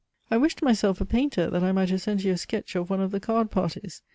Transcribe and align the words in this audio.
I 0.31 0.37
wished 0.37 0.63
myself 0.63 0.99
a 0.99 1.05
painter, 1.05 1.51
that 1.51 1.63
I 1.63 1.71
might 1.71 1.91
have 1.91 2.01
sent 2.01 2.23
you 2.23 2.31
a 2.31 2.37
sketch 2.37 2.75
of 2.75 2.89
one 2.89 3.01
of 3.01 3.11
the 3.11 3.19
card 3.19 3.51
parties. 3.51 4.01